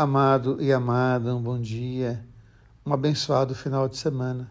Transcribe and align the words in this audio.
Amado 0.00 0.62
e 0.62 0.72
amada, 0.72 1.34
um 1.34 1.42
bom 1.42 1.60
dia, 1.60 2.24
um 2.86 2.92
abençoado 2.92 3.52
final 3.52 3.88
de 3.88 3.96
semana. 3.96 4.48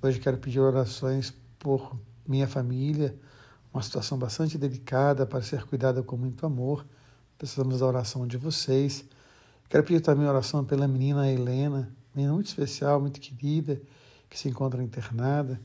Hoje 0.00 0.20
quero 0.20 0.38
pedir 0.38 0.60
orações 0.60 1.34
por 1.58 1.98
minha 2.24 2.46
família, 2.46 3.18
uma 3.74 3.82
situação 3.82 4.16
bastante 4.16 4.56
delicada 4.56 5.26
para 5.26 5.42
ser 5.42 5.64
cuidada 5.66 6.04
com 6.04 6.16
muito 6.16 6.46
amor. 6.46 6.86
Precisamos 7.36 7.80
da 7.80 7.86
oração 7.86 8.28
de 8.28 8.36
vocês. 8.36 9.04
Quero 9.68 9.82
pedir 9.82 9.98
também 9.98 10.28
oração 10.28 10.64
pela 10.64 10.86
menina 10.86 11.28
Helena, 11.28 11.92
menina 12.14 12.32
muito 12.32 12.46
especial, 12.46 13.00
muito 13.00 13.18
querida, 13.18 13.82
que 14.30 14.38
se 14.38 14.48
encontra 14.48 14.80
internada. 14.80 15.60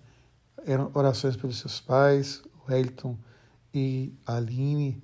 Orações 0.95 1.35
pelos 1.35 1.59
seus 1.59 1.79
pais, 1.79 2.41
o 2.67 2.71
Elton 2.73 3.15
e 3.71 4.15
a 4.25 4.37
Aline, 4.37 4.99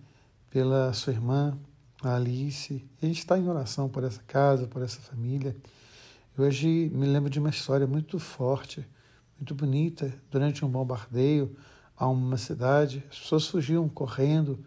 pela 0.49 0.91
sua 0.93 1.13
irmã, 1.13 1.55
a 2.03 2.15
Alice. 2.15 2.85
a 3.01 3.05
gente 3.05 3.19
está 3.19 3.37
em 3.37 3.47
oração 3.47 3.89
por 3.89 4.03
essa 4.03 4.21
casa, 4.27 4.67
por 4.67 4.81
essa 4.81 4.99
família. 4.99 5.55
E 6.37 6.41
hoje 6.41 6.91
me 6.93 7.05
lembro 7.07 7.29
de 7.29 7.39
uma 7.39 7.49
história 7.49 7.87
muito 7.87 8.19
forte, 8.19 8.85
muito 9.39 9.55
bonita. 9.55 10.13
Durante 10.29 10.63
um 10.63 10.69
bombardeio 10.69 11.55
a 11.97 12.07
uma 12.07 12.37
cidade, 12.37 13.03
as 13.09 13.19
pessoas 13.19 13.47
fugiam 13.47 13.89
correndo 13.89 14.59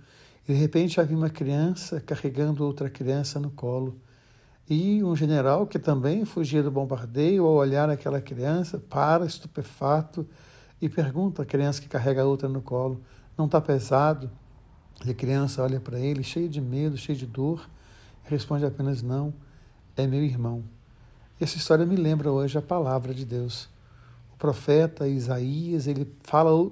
e 0.49 0.53
de 0.53 0.59
repente 0.59 1.01
havia 1.01 1.17
uma 1.17 1.31
criança 1.31 2.01
carregando 2.01 2.65
outra 2.65 2.91
criança 2.91 3.39
no 3.39 3.51
colo. 3.51 4.01
E 4.69 5.03
um 5.03 5.15
general 5.15 5.67
que 5.67 5.79
também 5.79 6.25
fugia 6.25 6.63
do 6.63 6.71
bombardeio, 6.71 7.45
ao 7.45 7.55
olhar 7.55 7.91
aquela 7.91 8.21
criança, 8.21 8.79
para 8.79 9.25
estupefato 9.25 10.27
e 10.81 10.89
pergunta 10.89 11.43
à 11.43 11.47
criança 11.47 11.81
que 11.81 11.89
carrega 11.89 12.23
a 12.23 12.27
outra 12.27 12.49
no 12.49 12.63
colo: 12.63 13.01
Não 13.37 13.47
está 13.47 13.61
pesado? 13.61 14.31
E 15.05 15.11
a 15.11 15.15
criança 15.15 15.63
olha 15.63 15.81
para 15.81 15.99
ele, 15.99 16.23
cheio 16.23 16.49
de 16.49 16.61
medo, 16.61 16.97
cheio 16.97 17.17
de 17.17 17.27
dor, 17.27 17.69
e 18.27 18.31
responde 18.31 18.65
apenas: 18.65 19.03
Não, 19.03 19.33
é 19.97 20.07
meu 20.07 20.23
irmão. 20.23 20.63
Essa 21.41 21.57
história 21.57 21.87
me 21.87 21.97
lembra 21.97 22.31
hoje 22.31 22.59
a 22.59 22.63
palavra 22.63 23.15
de 23.15 23.25
Deus. 23.25 23.69
O 24.33 24.37
profeta 24.37 25.09
Isaías, 25.09 25.87
ele 25.87 26.13
fala 26.23 26.71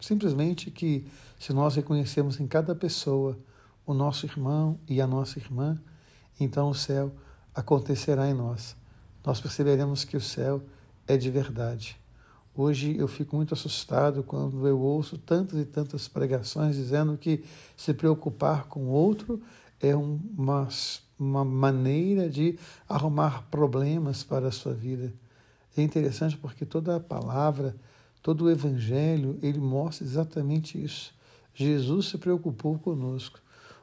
simplesmente 0.00 0.70
que 0.70 1.06
se 1.38 1.52
nós 1.52 1.76
reconhecemos 1.76 2.40
em 2.40 2.46
cada 2.46 2.74
pessoa 2.74 3.38
o 3.86 3.94
nosso 3.94 4.26
irmão 4.26 4.78
e 4.88 5.00
a 5.00 5.06
nossa 5.06 5.38
irmã, 5.38 5.80
então 6.38 6.70
o 6.70 6.74
céu 6.74 7.12
acontecerá 7.54 8.28
em 8.28 8.34
nós. 8.34 8.76
Nós 9.24 9.40
perceberemos 9.40 10.04
que 10.04 10.16
o 10.16 10.20
céu 10.20 10.62
é 11.06 11.16
de 11.16 11.30
verdade. 11.30 11.98
Hoje 12.54 12.96
eu 12.96 13.06
fico 13.06 13.36
muito 13.36 13.54
assustado 13.54 14.22
quando 14.24 14.66
eu 14.66 14.78
ouço 14.78 15.16
tantas 15.16 15.58
e 15.60 15.64
tantas 15.64 16.08
pregações 16.08 16.74
dizendo 16.74 17.16
que 17.16 17.44
se 17.76 17.94
preocupar 17.94 18.64
com 18.66 18.80
o 18.80 18.88
outro 18.88 19.40
é 19.80 19.94
uma, 19.94 20.68
uma 21.18 21.44
maneira 21.44 22.28
de 22.28 22.58
arrumar 22.88 23.46
problemas 23.50 24.24
para 24.24 24.48
a 24.48 24.52
sua 24.52 24.74
vida. 24.74 25.12
É 25.76 25.82
interessante 25.82 26.36
porque 26.36 26.66
toda 26.66 26.96
a 26.96 27.00
palavra, 27.00 27.76
todo 28.20 28.44
o 28.44 28.50
evangelho, 28.50 29.38
ele 29.42 29.60
mostra 29.60 30.04
exatamente 30.04 30.82
isso. 30.82 31.14
Jesus 31.54 32.06
se 32.06 32.18
preocupou 32.18 32.78
conosco. 32.78 33.38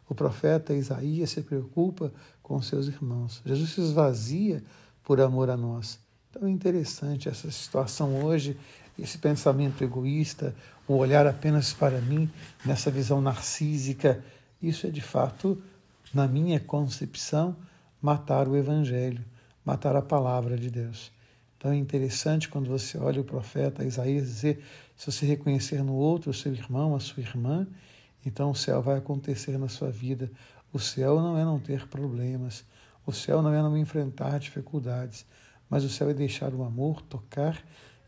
O 0.10 0.16
profeta 0.16 0.74
Isaías 0.74 1.30
se 1.30 1.42
preocupa 1.42 2.12
com 2.42 2.62
seus 2.62 2.88
irmãos. 2.88 3.42
Jesus 3.46 3.72
se 3.72 3.82
esvazia 3.82 4.64
por 5.04 5.22
amor 5.22 5.50
a 5.50 5.58
nós. 5.58 6.00
Então 6.38 6.48
é 6.48 6.52
interessante 6.52 7.28
essa 7.28 7.50
situação 7.50 8.24
hoje, 8.24 8.56
esse 8.98 9.18
pensamento 9.18 9.84
egoísta, 9.84 10.54
o 10.88 10.94
olhar 10.94 11.26
apenas 11.26 11.74
para 11.74 12.00
mim, 12.00 12.30
nessa 12.64 12.92
visão 12.92 13.20
narcísica. 13.20 14.24
Isso 14.62 14.86
é 14.86 14.92
de 14.92 15.02
fato, 15.02 15.60
na 16.14 16.28
minha 16.28 16.60
concepção, 16.60 17.56
matar 18.00 18.48
o 18.48 18.56
Evangelho, 18.56 19.26
matar 19.66 19.96
a 19.96 20.02
palavra 20.02 20.56
de 20.56 20.70
Deus. 20.70 21.12
Então 21.58 21.72
é 21.72 21.76
interessante 21.76 22.48
quando 22.48 22.70
você 22.70 23.00
olha 23.00 23.20
o 23.20 23.24
profeta 23.24 23.84
Isaías 23.84 24.28
dizer: 24.28 24.64
se 24.96 25.12
você 25.12 25.26
reconhecer 25.26 25.84
no 25.84 25.96
outro 25.96 26.30
o 26.30 26.36
seu 26.36 26.54
irmão, 26.54 26.96
a 26.96 27.00
sua 27.00 27.24
irmã, 27.24 27.66
então 28.24 28.52
o 28.52 28.56
céu 28.56 28.80
vai 28.80 29.00
acontecer 29.00 29.58
na 29.58 29.70
sua 29.70 29.90
vida. 29.90 30.30
O 30.72 30.78
céu 30.78 31.20
não 31.20 31.36
é 31.36 31.44
não 31.44 31.60
ter 31.60 31.88
problemas, 31.88 32.64
o 33.08 33.12
céu 33.12 33.42
não 33.42 33.52
é 33.52 33.60
não 33.60 33.76
enfrentar 33.76 34.38
dificuldades 34.38 35.26
mas 35.70 35.84
o 35.84 35.90
céu 35.90 36.10
é 36.10 36.14
deixar 36.14 36.54
o 36.54 36.64
amor 36.64 37.02
tocar 37.02 37.62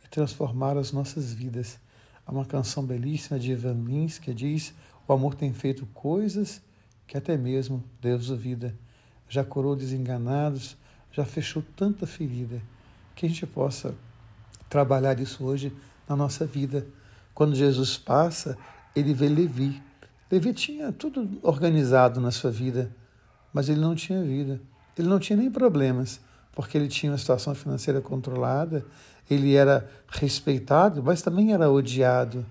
e 0.04 0.08
transformar 0.08 0.78
as 0.78 0.92
nossas 0.92 1.34
vidas. 1.34 1.80
Há 2.26 2.32
uma 2.32 2.46
canção 2.46 2.86
belíssima 2.86 3.40
de 3.40 3.52
Ivan 3.52 3.84
Lins 3.84 4.18
que 4.18 4.34
diz: 4.34 4.74
O 5.08 5.14
amor 5.14 5.36
tem 5.36 5.54
feito 5.54 5.86
coisas 5.88 6.62
que 7.06 7.18
até 7.18 7.38
mesmo 7.38 7.84
Deus 8.02 8.28
duvida. 8.28 8.76
Já 9.28 9.44
curou 9.44 9.76
desenganados, 9.76 10.78
já 11.12 11.26
fechou 11.26 11.64
tanta 11.76 12.08
ferida. 12.08 12.62
Que 13.16 13.26
a 13.26 13.30
gente 13.30 13.46
possa 13.46 13.94
trabalhar 14.70 15.20
isso 15.20 15.44
hoje 15.44 15.76
na 16.08 16.16
nossa 16.16 16.46
vida. 16.46 16.88
Quando 17.34 17.56
Jesus 17.56 17.98
passa, 17.98 18.58
ele 18.96 19.14
vê 19.14 19.28
Levi. 19.28 19.82
Levi 20.32 20.54
tinha 20.54 20.92
tudo 20.92 21.40
organizado 21.42 22.22
na 22.22 22.32
sua 22.32 22.52
vida, 22.52 22.96
mas 23.52 23.68
ele 23.68 23.80
não 23.80 23.96
tinha 23.96 24.24
vida. 24.24 24.62
Ele 24.98 25.08
não 25.08 25.20
tinha 25.20 25.38
nem 25.38 25.50
problemas 25.50 26.22
porque 26.60 26.78
ele 26.78 26.90
tinha 26.90 27.10
uma 27.10 27.18
situação 27.18 27.56
financeira 27.56 28.02
controlada, 28.02 28.86
ele 29.32 29.56
era 29.56 29.90
respeitado, 30.10 31.02
mas 31.02 31.22
também 31.22 31.54
era 31.54 31.72
odiado. 31.72 32.46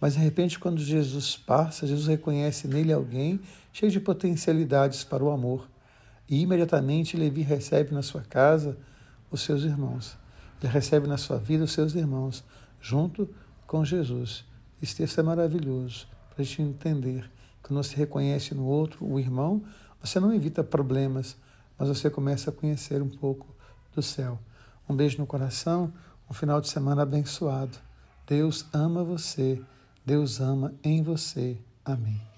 Mas 0.00 0.14
de 0.14 0.18
repente, 0.18 0.58
quando 0.58 0.80
Jesus 0.80 1.36
passa, 1.36 1.86
Jesus 1.86 2.06
reconhece 2.06 2.66
nele 2.66 2.90
alguém 2.90 3.38
cheio 3.70 3.92
de 3.92 4.00
potencialidades 4.00 5.04
para 5.04 5.22
o 5.22 5.30
amor. 5.30 5.68
E 6.26 6.40
imediatamente 6.40 7.18
Levi 7.18 7.42
recebe 7.42 7.92
na 7.92 8.00
sua 8.00 8.22
casa 8.22 8.78
os 9.30 9.42
seus 9.42 9.62
irmãos. 9.62 10.16
Ele 10.62 10.72
recebe 10.72 11.06
na 11.06 11.18
sua 11.18 11.36
vida 11.36 11.64
os 11.64 11.72
seus 11.72 11.94
irmãos, 11.94 12.42
junto 12.80 13.28
com 13.66 13.84
Jesus. 13.84 14.42
Esse 14.82 14.96
texto 14.96 15.20
é 15.20 15.22
maravilhoso 15.22 16.08
para 16.30 16.40
a 16.40 16.46
gente 16.46 16.62
entender. 16.62 17.30
Quando 17.62 17.82
você 17.82 17.94
reconhece 17.94 18.54
no 18.54 18.64
outro 18.64 19.04
o 19.04 19.20
irmão, 19.20 19.62
você 20.02 20.18
não 20.18 20.32
evita 20.32 20.64
problemas, 20.64 21.36
mas 21.80 21.88
você 21.88 22.10
começa 22.10 22.50
a 22.50 22.52
conhecer 22.52 23.00
um 23.00 23.08
pouco 23.08 23.46
do 23.94 24.02
céu. 24.02 24.38
Um 24.86 24.94
beijo 24.94 25.16
no 25.16 25.26
coração, 25.26 25.90
um 26.30 26.34
final 26.34 26.60
de 26.60 26.68
semana 26.68 27.02
abençoado. 27.02 27.78
Deus 28.26 28.66
ama 28.70 29.02
você, 29.02 29.60
Deus 30.04 30.40
ama 30.40 30.74
em 30.84 31.02
você. 31.02 31.56
Amém. 31.82 32.29